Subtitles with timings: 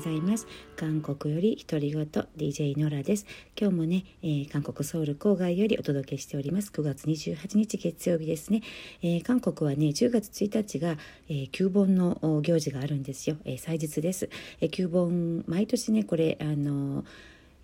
[0.00, 0.46] ざいます。
[0.76, 2.06] 韓国より独り言
[2.36, 3.26] DJ ノラです。
[3.58, 6.70] 今日もね、えー、韓国ソウル郊外よりお届けしております。
[6.70, 8.62] 9月28日月曜日ですね、
[9.02, 10.96] えー、韓国はね10月1日が、
[11.28, 17.04] えー、旧盆の行事があるんですよ、えー、祭日です、えー、旧盆毎年ねこれあの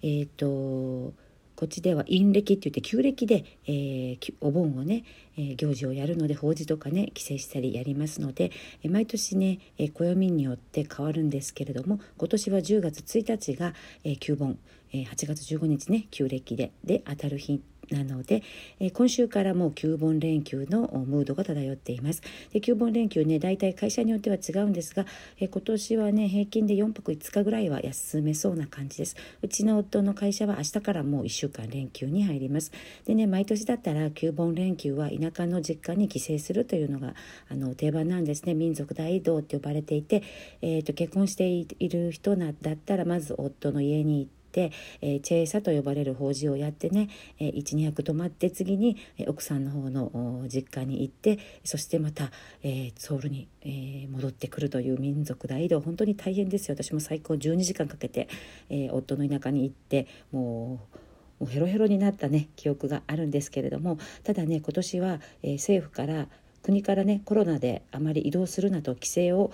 [0.03, 1.15] えっ、と
[1.57, 5.05] こっちでは陰暦って言って旧暦で、えー、お盆をね、
[5.39, 13.73] えー、行事をやるので法事とかね帰省したりやりますので、えー、毎年ね、えー、暦によって変わるんですけれども今年は10月1日が、
[14.05, 14.59] えー、旧盆、
[14.93, 18.43] えー、8月15日ね旧暦でで当たる日なので、
[18.81, 22.23] えー、今週からもう9本連休のムードが漂っています。
[22.53, 25.07] で9本連休ね大体会社によっては違うんですが、
[25.39, 29.17] えー、今年はね平均で4泊5日ぐらいは休めそうな感じです。
[29.43, 32.73] うちの夫の会社は明日からもう1週間連休に入ります。
[33.05, 37.15] でね毎年だったら9本連休は田舎の実家に帰省するというのが
[37.49, 38.55] あの定番なんですね。
[38.55, 40.23] 民族大移動って呼ばれていて、
[40.63, 52.31] えーと、結婚している人だったらまず夫の家に行ってて、えー、チェーサと呼ばれる法事をやってね、えー、12泊泊まって次に、えー、奥さんの方の実家に行ってそしてまた、
[52.63, 55.81] えー、ソウルに、えー、戻ってくるという民族大移動。
[55.81, 56.75] 本当に大変ですよ。
[56.75, 58.29] 私も最高12時間かけて、
[58.71, 60.97] えー、夫の田舎に行ってもう
[61.39, 66.29] もうヘロヘロになったね記憶があるんですけれどもただね今年は、えー、政府から
[66.63, 69.53] 国からねコロナであまり移動するなと規制を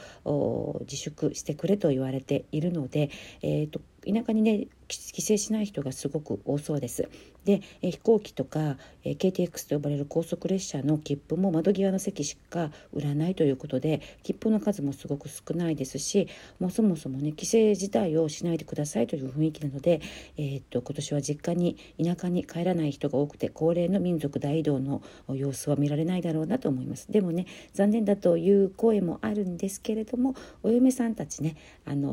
[0.83, 3.11] 自粛してくれと言われているので、
[3.43, 7.09] えーと田舎にね帰省しない人がすごく多そうです。
[7.45, 16.29] で、え飛行機とか、え KTX と呼ばれる高速列車の切符も窓際の席しか売らないということで切符の数もすごく少ないですし
[16.61, 20.01] もうそもそもね帰省自体をしないでくださいという雰囲気なので、
[20.37, 27.11] えー、っと今年は実家に田舎に帰らない人が多くて高齢の民族大移動の様子は見られないだろうなと思います。
[27.11, 32.13] でもね残念だという声もあるんですけれどもお嫁さんたちねあの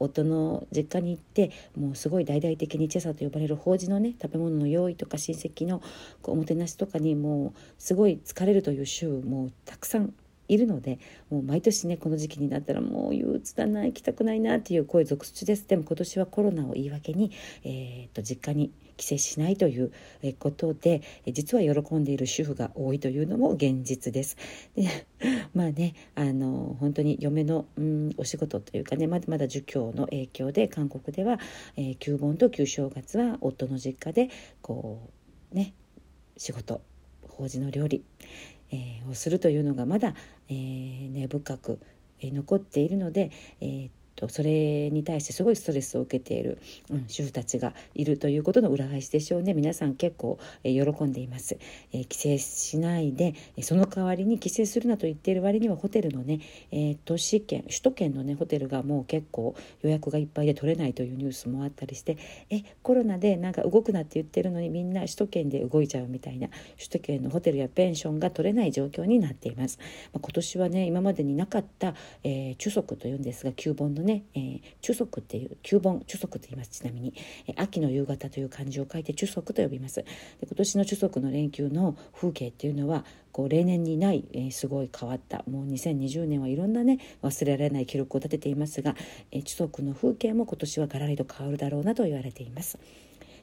[0.00, 5.80] 夫の実家に行ってもうすごい大々的にチェサと呼ばれる法事のね食べ物の用意とか親戚の
[6.22, 10.14] こうおもてなしとかにもうすごい疲れるという週もたくさん
[10.48, 10.98] いるので
[11.30, 15.66] もう毎年ねこの時期になったらもう憂鬱だな行きたくないなっていう声続出です。
[15.66, 17.32] でも今年はコロナを言い訳に、
[17.64, 19.92] えー、と実家に帰省しないという
[20.38, 24.36] ことで実は喜んでいる主婦が多いというのも現実です。
[24.74, 25.06] で
[25.54, 31.38] まあねあの本当に嫁の、うん、お仕事というかねまだまだ儒教の影響で韓国では、
[31.76, 34.30] えー、旧盆と旧正月は夫の実家で
[34.62, 35.10] こ
[35.52, 35.74] うね
[36.36, 36.80] 仕事
[37.28, 38.04] 法事の料理、
[38.70, 40.14] えー、をするというのがまだ、
[40.48, 41.80] えー、根深く、
[42.20, 43.30] えー、残っているので、
[43.60, 46.58] えーとそれに対してすごいストレスを受けている、
[46.90, 49.54] うん、主婦たちがいるということの裏返しでしょうね。
[49.54, 51.58] 皆さん結構、え、喜んでいます、
[51.92, 56.40] え、帰省しないでその代わりに帰省するなと言っている割にはホテルのね、
[56.72, 62.16] え、都市圏首都圏のねホテルがもう結構予約がいっぱいで取れないというニュースもあったりして
[62.50, 69.78] えコロナでなんか動くなって言ってるのにみんな首都圏で動いちゃうみたいな首都圏のホテルやペンションが取れない状況になっています、
[70.12, 71.94] まあ、今年はね今までになかった、
[72.24, 77.12] えー、中足というんですが旧盆のね、ねえー、中足っていう旧本中足と言いますちなみに、
[77.46, 80.06] え、秋の夕方という漢字を書いて中足と呼びますで
[80.42, 88.94] 今年の中足の連休の風景っていうのはこう例年にない、えー、すごい変わったもう2020年はいろんなね忘れられない記録を立てていますが、
[89.30, 92.78] えー、中足の風景も今年はガラリと変わるだろうなと言われています。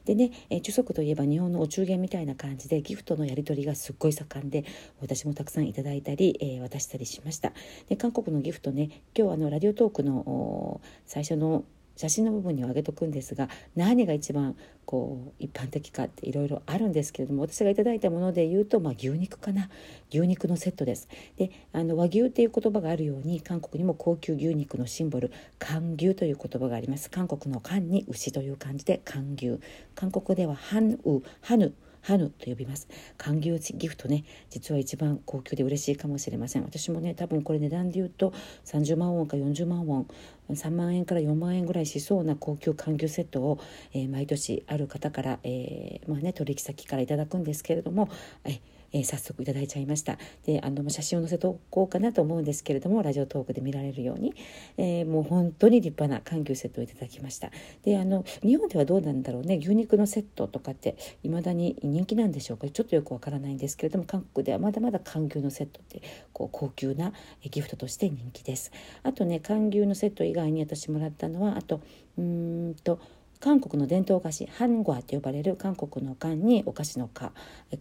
[0.04, 4.64] でね、えー、中足といえば日本のお中元みたいな感じでギフトのやり取りがすっごい盛んで
[5.00, 7.52] 私もたくさんいただいたり、えー、渡したりしました。
[7.88, 11.64] で韓国のギフトね今日あのラジオトークの最初の
[11.96, 19.68] 写真の部分には上げとくんですが何が一番こう一般的かっていろいろあるんですけれども私がいいたもので言うと、まあ、牛肉かな。
[20.10, 21.08] 牛肉のセットです。
[21.36, 27.10] であの和牛っていう言葉があるように韓国にも高級牛肉のシンボル韓牛という言葉があります。
[27.10, 29.58] 韓国の韓に牛という感じで韓牛。
[29.94, 31.74] 韓国ではハンウハヌ。
[32.04, 32.86] ハヌと呼びます。
[33.16, 34.24] 歓迎ギフトね。
[34.50, 36.62] 実は一番高級で嬉しいかもしれません。
[36.62, 38.34] 私もね多分これ値段で言うと
[38.66, 40.06] 30万ウォンか40万ウォン
[40.50, 43.58] 3万円から4万円ぐらいしそうな高級環境セットを、
[43.94, 48.10] えー、毎年ある方から、えーまあね、取引先からいただくんですけれども、
[48.44, 48.60] え
[48.94, 50.16] えー、早速いただいちゃいました。
[50.46, 54.34] であの写真を載せておこうかなと思うんですけれどもラジオトークで見られるように、
[54.78, 57.50] えー、もう本当に立派な環境セットをいただきました。
[57.82, 59.56] であの日本ではどうなんだろうね。
[59.56, 62.68] 牛肉のセットとかっていまだに人気なんでしょうか？
[62.68, 66.00] ちょっとよくわからないんですけれども韓国ではまだまだ環牛のセットって
[66.32, 67.12] こう高級な
[67.50, 68.70] ギフトとして人気です。
[69.02, 71.80] あとね環牛のセット以外に私もらったのはあと
[72.16, 73.00] うんと
[73.44, 77.32] 韓国の伝統菓子ハンゴアと呼ばれる韓国の缶にお菓子の「か」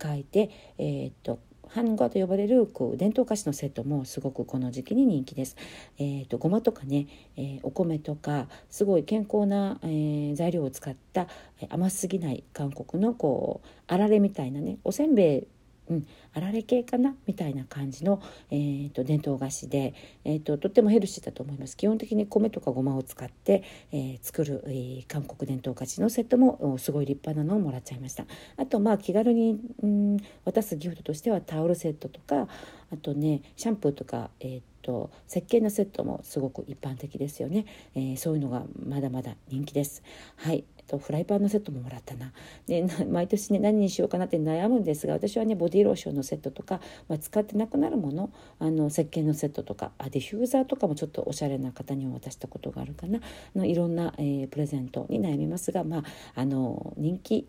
[0.01, 1.39] 書いて、えー、っと
[1.69, 5.55] ハンガと呼ばれるこう伝統菓子のセットもすごくこの時期に人気です。
[5.97, 7.07] えーと、ごまとかね、
[7.37, 11.27] えー、お米とかすごい健康な、えー、材料を使った
[11.69, 15.47] 甘すぎない韓国のこうあられみたいなねおせんべい
[15.89, 17.15] うん、あられ系かな？
[17.27, 18.21] みたいな感じの、
[18.51, 19.93] えーと、伝統菓子で、
[20.23, 21.75] えーと、とってもヘルシーだと思います。
[21.75, 28.25] 基本的に米とかごまを使って、えー、作る、えー、韓国伝統菓子のセットもすごい立派なのをもらっちゃいました。
[28.57, 32.47] あとまあ気軽に、うん、渡すギフトとしてはタオルセットとか
[32.91, 37.65] あとねシャンプーとか、えーと石鹸のセットもすごく一般的ですよね、
[37.95, 40.03] えー、そういうのがまだまだ人気です。
[40.35, 40.65] はい。
[40.87, 42.31] とフライパンのセットももらったな。
[42.67, 53.19] で毎年ね何にしようかなって悩むんですが私はねボディーローションのセットとか、まあ、使ってなくなるものあの石鹸のセットとかあディフューザーとかもちょっとおしゃれな方にも渡したことがあるかな。
[53.55, 56.03] のいろんな、えー、プレゼントに悩みますが、まあ、
[56.35, 57.47] あの人気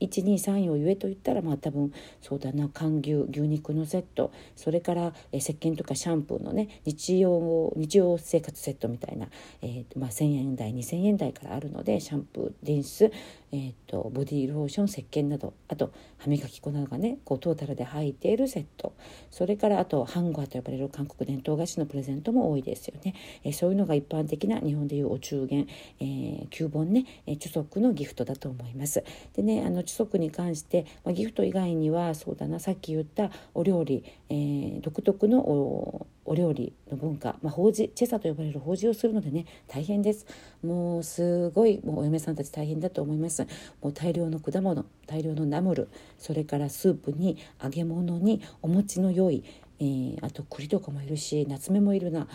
[0.00, 4.30] 1234を言えと言ったらまあ多分そうだな缶牛牛肉のセット。
[4.56, 9.28] それからえ石鹸とかシャンプーのね日用日常生活セットみたいな、
[9.62, 13.10] えーまあ、1,000円台2,000円台からあるのでシャンプーリンス、
[13.52, 18.94] えーと、ボディローション石鹸などあと歯磨き粉などがねこうトータルで入っているセット
[19.30, 23.14] それからあとハンガーと呼ばれる韓国伝統菓子のプレゼントも多いですよね、
[23.44, 25.66] えー、そういうのが一般的な日本でいうお中元、
[26.00, 29.02] えー、9本ね、えー、著足のギフトだと思います。
[29.34, 40.26] でねあの著足に関して、まあ、ギフト以外にはそうだなさっき言ったお料理、えー、独特のおお料理の文化、まあ、法事チェサと呼ばれる法事をするのでね大変です。
[40.62, 43.46] もうすごいもうお嫁さんたち大変だと思います。
[43.82, 45.88] もう大量の果物大量のナムル
[46.18, 49.44] それからスープに揚げ物にお餅の用意、
[49.80, 52.28] えー、あと栗とかもいるし夏目もいるな。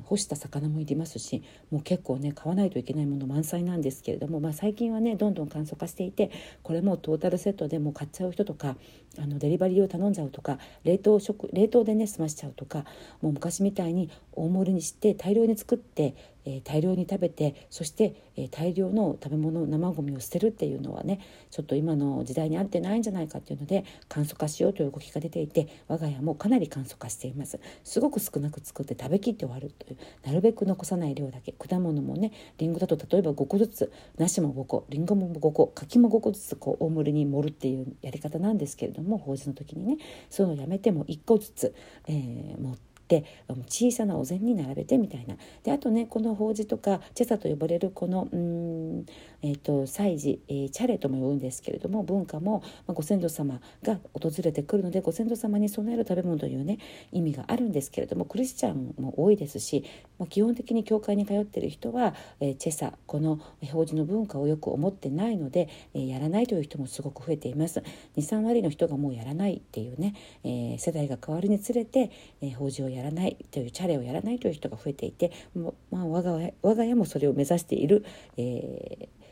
[0.00, 6.30] 干した魚もいりますしもう結構ね買わないといけないもの満載なんですけれども、まあ、最近はねどんどん簡素化していて
[6.62, 8.76] これもトータルセットでも買っちゃう人とか
[9.18, 12.84] あのデリバリーを頼んじゃうとか冷凍食冷凍でね済ましちゃうとか
[13.20, 27.58] もう昔みたいに大盛りにして大量に作ってえー、大量に食べてそして、えー、大量の食べ物生ごみを捨てるっていうのはねちょっと今の時代に合ってないんじゃないかっていうので簡素化しようという動きが出ていて我が家もかなり簡素化しています。
[27.84, 39.98] すごく少なく作って食べきって終わるというなるべく残さない量だけ果物もねりんごだと例えば5個ずつ梨も5個りんごも5個柿も5個ずつこう大盛りに盛るっていうやり方なんですけれども法事の時にね
[40.30, 41.74] そういうのをやめても1個ずつ、
[42.06, 43.24] えー、持ってって
[43.68, 45.36] 小さなお膳に並べてみたいな。
[45.62, 49.06] であとねこの法事とかチェサと呼ばれるこのうん、
[49.42, 56.78] えーと、祭事、えー、チャレとも呼ぶんですけれども文化も、まあ、ご先祖様が訪れてくるのでご先祖様に備える食べ物というね
[57.10, 59.84] 意味があるんですけれどもクリスチャンも多いですし、
[60.18, 63.40] まあ、基本的に教会に通っている人は、えー、チェサこの
[63.72, 67.82] 法事の文化をよく思ってないので、えー、やらないという人もすごく増えています。
[68.16, 72.10] 23割の人がもうやらないっていうね、えー、世代が変わるにつれて、
[72.40, 78.04] えー、法事をやらないというチャレをやらないという人が増えていて、まあ、我が家我が家もそれを目指している、
[78.36, 79.22] えー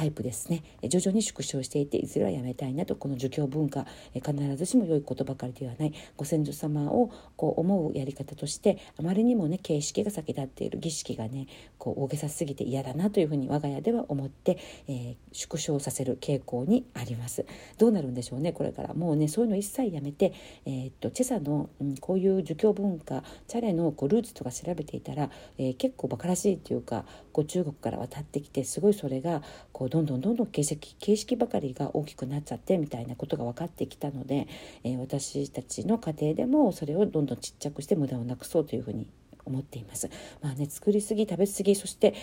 [0.00, 0.62] タイプですね。
[0.88, 14.56] 徐々に縮小していていずれはやめたいなとこの儒教文化必ずしも良いことばかりではないご先祖様をこう思うやり方としてあまりにもね形式が先立っている儀式がねこう大げさすぎて嫌だなというふうに我が家では思って、
[14.88, 17.44] えー、縮小させる傾向にあります。
[17.76, 18.94] どうなるんでしょうねこれから。
[18.94, 20.32] もうねそういうの一切やめて、
[20.64, 34.48] えー、っとチェサの、うん、こういう儒教文化チャレのこうルーツとか調べていたら、えー、結構バカらしいっていうかこう中国から渡ってきてすごいそれがこうどんどんどんどん形式形式ばかりが大きくなっちゃってみたいなことが分かってきたので、
[34.84, 39.06] えー、私たちの家庭でもそれをどんどんちっちゃくして無駄をなくそうというふうに
[39.44, 40.08] 思っています。
[40.42, 42.14] まあね作りすぎ食べ過ぎそして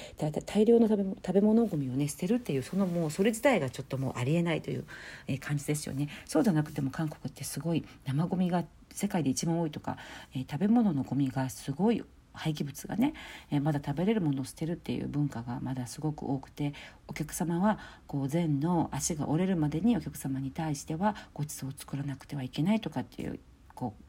[0.45, 4.85] 大量の食べ食べ物ごみをね捨てるっていうそのもうそれ自体がちょっともうありえないという、
[5.27, 6.09] えー、感じですよね。
[6.25, 9.97] そうじゃなくても韓国ってすごい生ごみが世界で一番多いとか、
[10.33, 12.03] えー、食べ物のゴミがすごい
[12.37, 13.13] 廃棄物がね、
[13.51, 16.73] えー、まだ食べれるものを捨てるっていう文化がまだすごく多くて
[17.07, 23.39] お客様はこう禅の足が折れるまでにお客様に対してはごちそうを作らなくてはいけないとかっていう
[23.73, 24.03] こう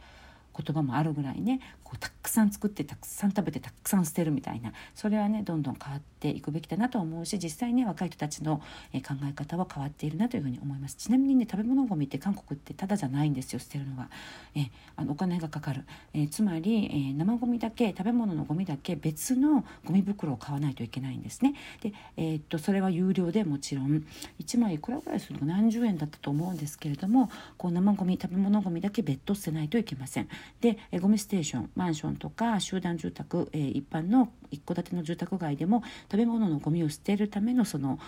[0.59, 8.61] 言葉もあるぐらいねこうたくさん作ってたくさん食べてたくさん捨てるみたいなそれはねどんどん変わっていくべきだなと思うし実際ね若い人たちの、
[8.93, 10.97] え考え方は変わっているなというふうに思います。
[10.97, 14.11] ちなみにね食べ物ごみって韓国ってただじゃないんですよ捨てるのは、
[14.55, 21.55] えあのお金がかかる、えつまり、え生ごみだけ食べ物のゴミだけ別のゴミ袋を買わないといけないんですね。
[21.81, 24.05] で、えー、っとそれは有料でもちろん。
[24.41, 30.29] 1枚いくらぐらいするのか何十円だったと思うんですけれどもこう生ごみ食べ物ごみだけ別途捨てないといけません。
[30.61, 37.99] で、ゴミステーションマンションとか集団住宅、え一般の一戸建ての住宅街でも食べ物のゴミを捨てるためのその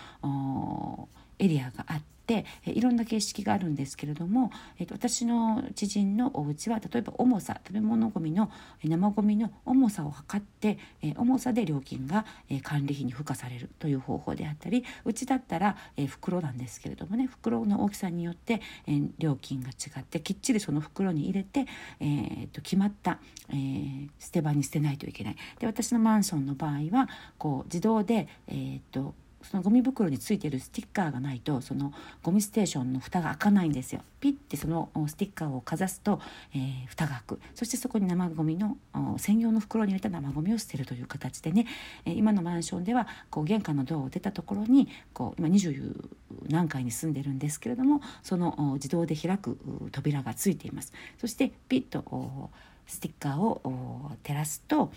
[1.39, 8.49] エリアがあって、いろんな形式があるんですけれども、えー、と私の知人のお家は例えば重さ食べ物ごみの
[8.83, 21.65] 生ごみの重さを測って、え重さで料金が、え管理費に付加されるという方法であったりうちだったら、え袋なんですけれどもね袋の大きさによって、え料金が違ってきっちりその袋に入れて、
[21.99, 23.19] えー、と決まった、
[23.49, 25.35] えー、捨て場に捨てないといけない。
[25.59, 34.01] で私のマンションの場合はこう自動で、えーとそのゴミ袋についてるスティッカーがないとそのゴミステーションの蓋が開かないんですよ。
[34.19, 36.21] ピッてそのスティッカーをかざすと、
[36.53, 38.77] えー、蓋が開くそしてそこに生ゴミの
[39.17, 41.65] 専用の袋に入れた生ゴミを捨てるという形でね、
[42.05, 46.09] えー、今のマンションではこう玄関のドアを出たところにこう今20
[46.49, 49.57] 何階に住んでるんですけれどもその自動で開く
[49.91, 50.93] 扉がついています。
[51.19, 52.51] そしてピッと
[52.85, 54.91] スティッカーを照らすと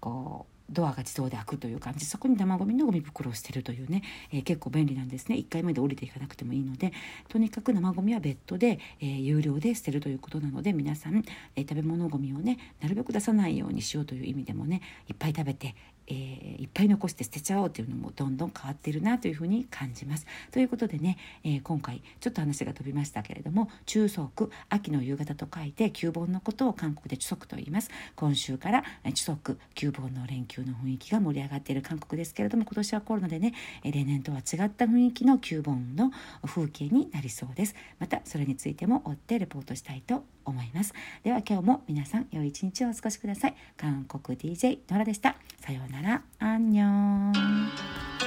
[0.00, 2.04] こうドアが自動で開くという感じ。
[2.04, 5.36] そこに生ゴミのゴミ袋を捨てるというね、えー、結構便利なんですね。
[5.36, 6.92] 1回目で降りていかなくてもいいので。
[7.28, 11.24] とにかく生ゴミは別途で、えー、有料で捨てるということなので皆さん、
[11.56, 15.74] えー、食べ物ゴミをねなるべく出さないようにしようという意味でもねいっぱい食べて、
[16.08, 20.26] えー、いっぱい残して捨てちゃおうというのもどんどん変わっているなというふうに感じます。
[20.50, 28.84] ということでね、えー、今回ちょっと話が飛びましたけれども中足秋の夕方と書いて旧盆のことを韓国で中足と言います今週から
[29.14, 36.10] 中足旧盆の連休の雰囲気が盛り上がっている韓国ですけれども今年はコロナでね例年とは違った雰囲気の旧盆の
[36.44, 40.94] 風景になりそうですまたそれについても追ってレポートしたいと思います。
[41.22, 43.54] では今日も皆さん良い一日をお過ごしください。
[43.76, 45.36] 韓国 DJ ノラでした。
[45.60, 46.22] さようなら。
[46.38, 48.17] アンニョン。